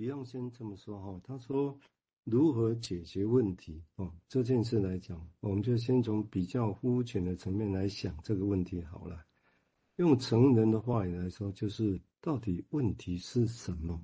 [0.00, 1.78] Beyond 先这么说哈，他说
[2.24, 9.26] 如何解决问题哦，这件事来讲，我们就先从比较肤浅的层面来想这个问题好了。
[9.96, 14.02] 用成人的话语来说，就是到底问题是什么，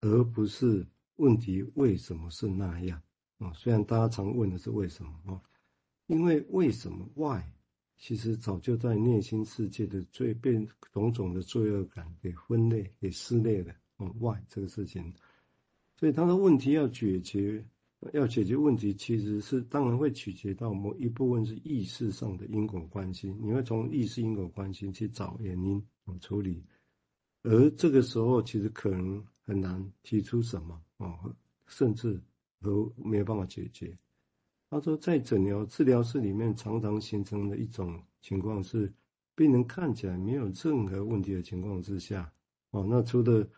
[0.00, 0.86] 而不是
[1.16, 3.02] 问题为什么是那样
[3.36, 3.52] 啊？
[3.52, 5.42] 虽然大家常问的是为什么啊，
[6.06, 7.42] 因为为什么 Why，
[7.98, 13.74] 其实早就在内心世界的最被种种的罪恶感给分类、给撕裂了。
[13.98, 15.14] 嗯，Why 这个事情，
[15.96, 17.64] 所以他的问题要解决，
[18.12, 26.62] 要解决问题，其实是当然会取决到某一部分是意识上的因果关系，你会从意识因果关系去找原因，嗯，处理，
[27.42, 31.18] 而这个时候其实可能很难提出什么啊，
[31.66, 32.20] 甚至
[32.60, 33.96] 都没有办法解决。
[34.68, 38.92] 他说，在诊疗治疗室里面，常常形成的一种情况是，
[39.36, 42.30] 病人看起来没有任何问题的情况之下，
[42.72, 43.48] 哦，那除了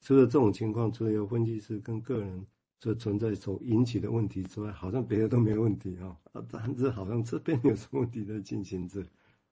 [0.00, 2.46] 除了这种情况，除了有分析师跟个人
[2.80, 6.16] 所存在所引起的问题之外，好像别的都没问题啊。
[6.32, 9.04] 啊，但是好像这边有什么问题在进行着。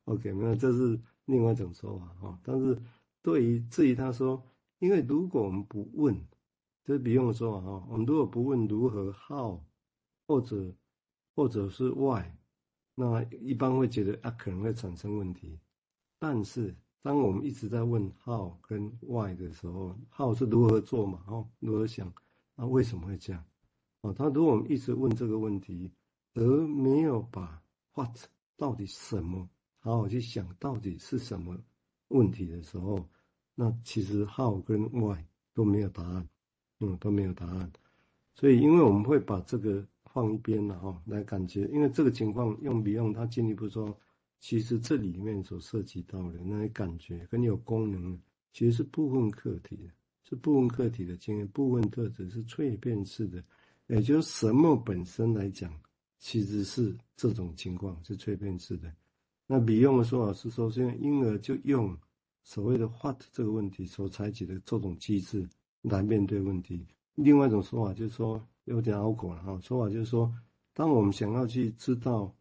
[0.05, 2.38] OK，那这是另外一种说法哈。
[2.44, 2.78] 但是
[3.22, 4.42] 对于至于他说，
[4.78, 6.16] 因为如果我们不问，
[6.84, 7.84] 这不用说哈。
[7.91, 9.60] 我们如果不问如何 how，
[10.28, 10.72] 或者
[11.34, 12.25] 或者是 why，
[12.94, 15.58] 那一般会觉得啊可能会产生问题，
[16.19, 16.75] 但是。
[17.02, 21.22] 当我们一直在问 how 跟 why 的时候，how 是如何做嘛？
[21.28, 22.12] 哦，如何想？
[22.56, 23.44] 那为什么会这样？
[24.00, 25.92] 哦，他如果我们一直问这个问题，
[26.34, 27.62] 而没有把
[27.94, 28.11] what
[28.56, 31.56] 到底什么好好去想到底是什么
[32.08, 33.08] 问题的时候，
[33.55, 35.19] 那其实 how 跟 why
[35.55, 36.28] 都没有答案，
[36.81, 37.70] 嗯，都没有答案。
[38.34, 43.97] 所以，因为我们会把这个放一边了哈，来感觉，因为这个情况用不用他进一步说。
[44.39, 48.17] 其实这里面所涉及到的那些感觉跟有功能，
[48.53, 49.91] 其实是部分客体的，
[50.23, 53.43] 是部分客体的经验，部分特质是蜕变式的，
[53.89, 55.73] 也就是什么本身来讲，
[56.19, 58.93] 其实是这种情况是蜕变式的。
[59.47, 61.97] 那比用的说法是说，现在婴儿就用
[62.44, 65.49] 所谓的 what 这个问题所采取的这种机制
[65.83, 66.87] 来面对问题。
[67.15, 70.33] 另外一种说法就是说，有点拗口了哈，说法就是说，
[70.72, 72.33] 当我们想要去知道。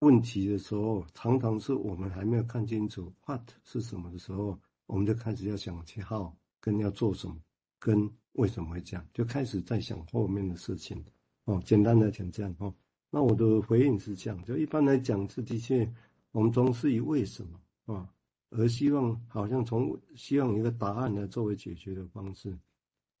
[0.00, 7.36] 问题的时候，常常是我们还没有看清楚 what 是什么的时候，我们就开始要想去 how 跟要做什么，
[7.78, 11.04] 跟为什么会这样，就开始在想后面的事情。
[11.44, 12.74] 哦，简单来讲这样哦。
[13.10, 15.90] 那我的回应是这样，就一般来讲是的确，
[16.32, 18.08] 我们总是以为什么啊，
[18.50, 22.58] 而希望好像从希望一个答案来作为解决的方式。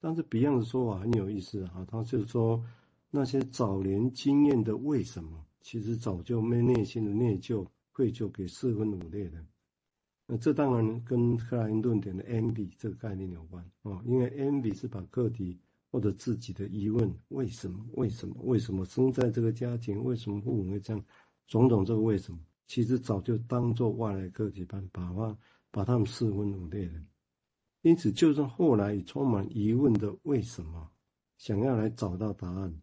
[0.00, 2.62] 但是 Beyond 的说法很有意思啊，他就是说
[3.10, 5.46] 那些早年经验的为什么。
[5.64, 9.42] 其实早就没内心的内疚、愧疚给四分五裂的。
[10.26, 15.58] 那这当然跟克莱因论点的 envy 这个概念有关啊，因为 envy 是把个体
[15.90, 17.82] 或者自己的疑问：为什么？
[17.94, 18.36] 为什么？
[18.42, 20.04] 为什么生在这个家庭？
[20.04, 21.02] 为什么父母会这样？
[21.46, 25.38] 种种这个为什么，其实早就当做外来个体般把它
[25.70, 27.02] 把他们四分五裂的。
[27.80, 30.90] 因此，就算后来充满疑问的为什么，
[31.38, 32.78] 想要来找到答案。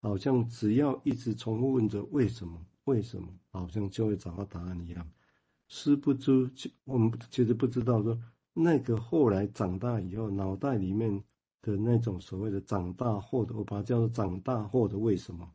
[0.00, 5.10] 好像只要一直重复问着为什么，为什么，好像就会找到答案一样。
[5.66, 6.50] 殊不知，
[6.84, 8.18] 我们其实不知道说，
[8.54, 11.22] 那个后来长大以后，脑袋里面
[11.60, 15.50] 的那种所谓的长大后的，我把它叫做长大后的为什么，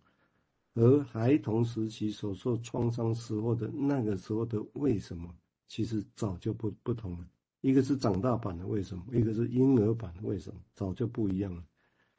[0.73, 5.33] 而孩童时期所受创伤时候的那个时候的为什么，
[5.67, 7.25] 其实早就不不同了。
[7.61, 11.63] 一个是长大版的为什么，一个是婴儿版的为什么，早就不一样了。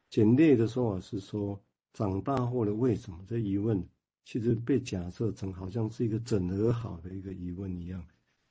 [0.08, 1.60] 简略的说法是说。
[1.94, 3.82] 长大后的为什么这疑问，
[4.24, 8.04] 其实被假设成好像是一个整合好的一个疑问一样，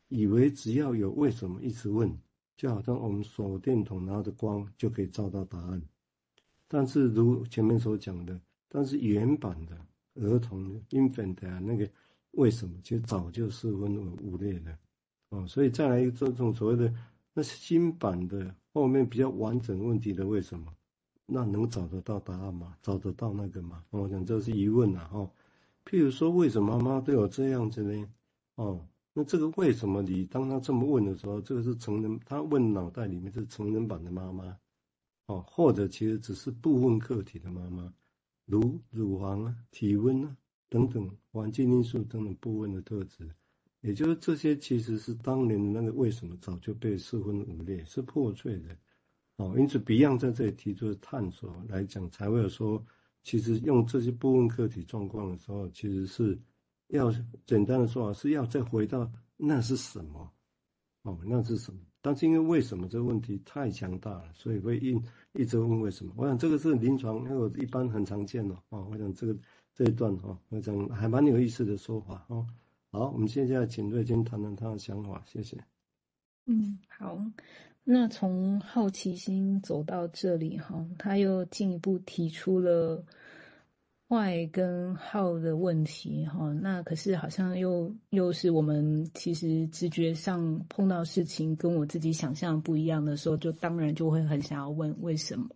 [0.07, 2.17] 以为只要有为什么一直问，
[2.55, 5.81] 就好像我们手电筒拿着光就可以照到答案。
[6.69, 8.39] 但是如前面所讲的，
[8.69, 9.77] 但是原版的
[10.15, 11.87] 儿童 infant 啊那个
[12.31, 14.79] 为什么，其实早就四分五裂了
[15.29, 15.45] 哦。
[15.47, 16.91] 所以再来一个这种所谓的
[17.33, 20.73] 那新版的后面比较完整问题的为什么？
[21.33, 22.77] 那能找得到答案吗？
[22.83, 23.83] 找得到那个吗？
[23.89, 25.09] 我想这是疑问啊！
[25.11, 25.31] 哦，
[25.83, 28.07] 譬如说，为什么妈妈对我这样子呢？
[28.53, 34.55] 哦，那这个为什么你当他这么问的时候，这个是成人，他问脑袋里面是成人版的妈妈，
[35.25, 37.91] 哦，或者其实只是部分客体的妈妈，
[38.45, 40.37] 如乳房啊、体温啊
[40.69, 43.27] 等等环境因素等等部分的特质，
[43.81, 48.77] 也就是这些其实是当年的那个为什么早就被四分五裂，是破碎的。
[49.43, 52.81] 哦，因此，Beyond 在这里提出的探索来讲，才会有说，
[53.23, 56.39] 其实用这些部分客体状况的时候，其实是
[56.87, 57.11] 要
[57.45, 60.31] 简单的说法，是要再回到那是什么？
[61.01, 61.79] 哦，那是什么？
[62.01, 64.97] 但是因为为什么这个问题太强大了，所以会一
[65.33, 66.13] 一直问为什么。
[66.15, 68.87] 我想这个是临床，因为我一般很常见的哦。
[68.91, 69.37] 我想这个
[69.73, 72.45] 这一段哈，我想还蛮有意思的说法哦。
[72.91, 75.57] 好，我们现在请瑞金谈谈他的想法，谢谢。
[76.45, 77.17] 嗯，好。
[77.83, 83.03] 那从好奇心走到这里哈，他又进一步提出了。
[84.09, 95.49] 外跟好的问题，哈，那可是好像又又是我们其实直觉上碰到事情跟我自己想象不一样的时候，就当然就会很想要问为什么。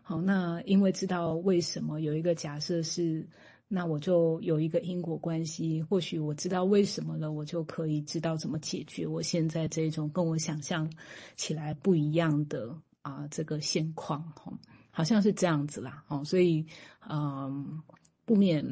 [0.00, 3.28] 好，那因为知道为什么有一个假设是，
[3.68, 10.90] 那我就有一个因果关系，或许我知道为什么了，我就可以知道怎么解决我现在这种跟我想象
[11.36, 14.52] 起来不一样的啊这个现况，哈。
[14.96, 16.64] 好像是这样子啦，哦，所以，
[17.10, 17.82] 嗯，
[18.24, 18.64] 不免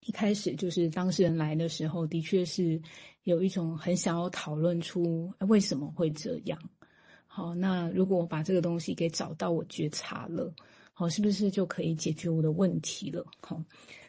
[0.00, 2.82] 一开始就是当事人来的时候，的确是
[3.22, 6.58] 有一种很想要讨论出为什么会这样。
[7.28, 10.52] 好，那如果我把这个东西给找到，我觉察了，
[10.92, 13.24] 好，是不是就可以解决我的问题了？
[13.40, 13.62] 好。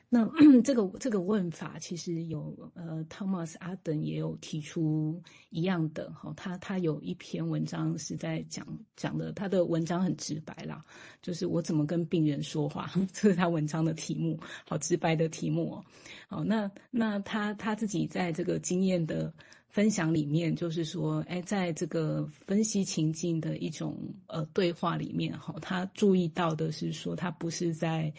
[0.09, 0.25] 那
[0.63, 8.65] 这个这个问法其实有呃，Thomas 阿登也有提出一样的哈，他他有一篇文章是在讲
[8.95, 10.81] 讲的，他的文章很直白啦，
[11.21, 15.83] 就是我怎么跟病人说话， 这是他文章的题目，好直白的题目哦。
[16.29, 19.33] 好，那那他他自己在这个经验的
[19.67, 28.13] 分享里面，就是说，哎，在这个分析情境的一种呃对话里面哈，他注意到的是说，他不是在。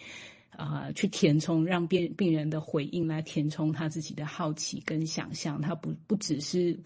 [0.59, 6.77] 啊、去填充，让病病人的回应来填充他自己的好奇跟想象，他不不只是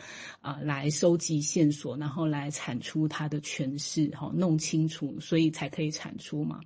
[0.42, 6.60] 啊、来收集线索，然后来产出他的诠释，哈，弄清楚，所以才可以产出嘛。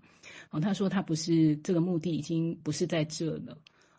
[0.51, 3.57] 哦，他说他不是这个目的，已经不是在这了。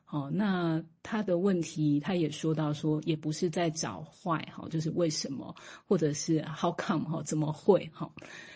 [0.10, 5.56] 哦，那他的问题，他也说到说，也不是在找坏，哈，就是为什么，
[5.86, 8.12] 或者是 how come，哈，怎么会，哈，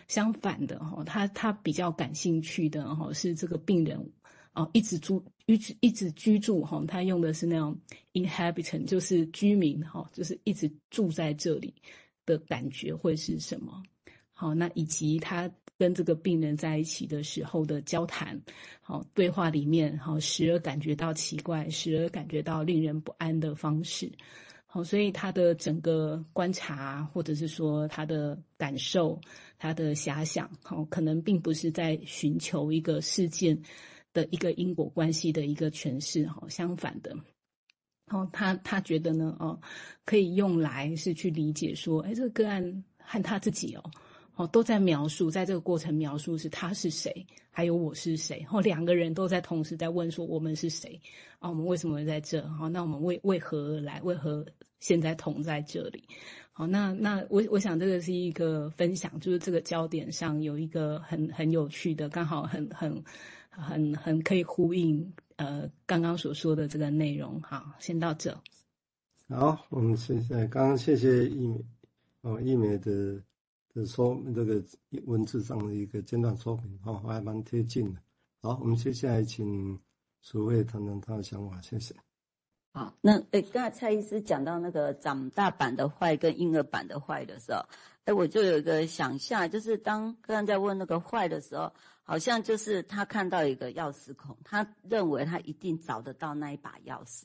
[0.10, 4.12] 相反的，哈，他他比较感兴趣的，哈，是这个病人。
[4.54, 7.80] 哦，一直住，一直一直居住哈，他用的是那种
[8.12, 11.74] inhabitant，就是居民哈，就是一直住在这里
[12.26, 13.82] 的感觉会是什么？
[14.34, 18.42] 好，那以及他跟这个病人在一起的时候的交谈，
[18.82, 24.12] 好，对话里面，好，时而感觉到奇怪，时而感觉到令人不安的方式，
[24.66, 29.22] 好，所以他的整个观察，或者是说他的感受，
[29.58, 33.58] 他的遐想，好，可能并不是在寻求一个事件。
[34.14, 37.16] 的一个因果关系的一个诠释，哈，相反的，
[38.08, 39.60] 哦，他他觉得呢，哦，
[40.06, 43.92] 可以用来是去理解说，哎，这个个案和他自己哦，
[44.36, 51.00] 哦，都在描述，在这个过程描述是他是谁，还有我是谁，哦，两个人都在同时在问说我们是谁，
[51.40, 52.46] 啊，我们为什么会在这？
[52.50, 54.02] 好，那我们为为何而来？
[54.02, 54.46] 为何
[54.80, 56.04] 现在同在这里？
[56.52, 63.02] 好，那那我我想这个是一个分享，就是这个焦点上有一个很很有趣的，刚好很很。
[63.52, 68.36] 很很可以呼应呃刚刚所说的这个内容，好，先到这。
[69.30, 71.64] 好，我们现在刚刚谢谢一美
[72.22, 73.22] 哦，一美的
[73.74, 74.64] 的说这个
[75.06, 78.02] 文字上的一个简短说明，哦，还蛮贴近的。
[78.42, 79.80] 好，我们接下来请
[80.22, 81.96] 苏慧谈谈他的想法，谢谢。
[82.74, 87.64] 好，那诶，刚才蔡医师讲到那个长大版的坏跟婴儿版的坏的时候，
[88.06, 91.72] 诶，我就有一个想象，就是当刚刚在问那个坏的时候。
[92.04, 97.24] 好像就是他看到一个钥匙孔，他认为他一定找得到那一把钥匙。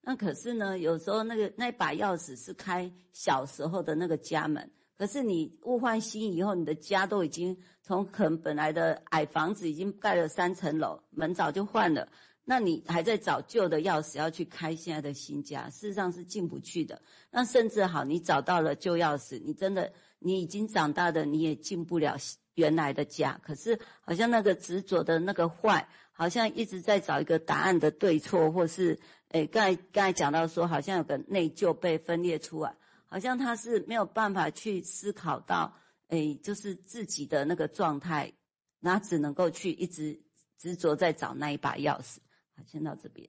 [0.00, 12.08] 那可是呢，有时候那个那把钥匙是开小时候的那个家门，可是你物换星移以后，你的家都已经从可能本来的矮房子已经盖了三层楼，门早就换了，
[12.44, 17.02] 那你还在找旧的钥匙要去开现在的新家，事实上是进不去的。
[17.30, 22.16] 那甚至好，你找到了旧钥匙，你真的你已经长大的你也进不了。
[22.56, 28.96] 原来的家，可是好像那个执着的那个坏，好像一直在找一个答案的对错，或是
[29.30, 32.72] 诶，刚才刚才讲到说，好像有个内疚被分裂出来，
[33.06, 35.74] 好像他是没有办法去思考到，
[36.10, 38.32] 诶，就是自己的那个状态，
[38.78, 40.22] 那只能够去一直
[40.56, 42.18] 执着在找那一把钥匙。
[42.56, 43.28] 好，先到这边。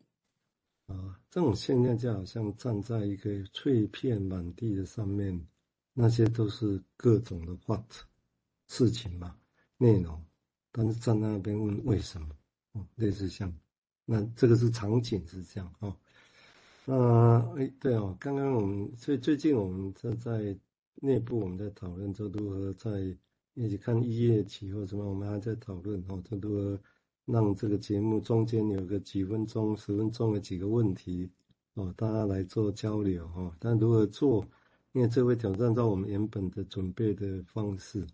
[0.88, 5.48] 啊，这种现象就好像站在一个碎片满地的上面，
[5.94, 7.86] 那些都是各种的 what。
[8.68, 9.38] 事情嘛，
[9.78, 10.26] 内容，
[10.72, 12.28] 但是站在那边问为什么，
[12.72, 13.56] 哦，类似像，
[14.06, 15.96] 那这个是场景是这样哦，
[16.84, 20.60] 那哎对哦，刚刚我们最最近我们在在
[20.96, 23.16] 内部我们在讨论这如何在
[23.54, 26.82] 一起看一夜期或什么，我们还在讨论哦，这如何
[27.26, 31.30] 让这个节目中间有个几分钟、十分钟的几个问题
[31.76, 34.46] 哦，大家来做交流哦，但如何做？
[34.94, 38.02] 因为这会挑战到我们原本的准备的方式。